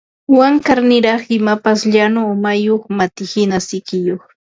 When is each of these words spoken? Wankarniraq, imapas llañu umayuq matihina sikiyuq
Wankarniraq, 0.37 1.21
imapas 1.37 1.79
llañu 1.91 2.21
umayuq 2.33 2.83
matihina 2.97 3.57
sikiyuq 3.67 4.23